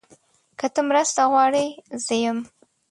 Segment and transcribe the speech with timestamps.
[0.59, 1.65] که ته مرسته غواړې،
[2.03, 2.37] زه یم.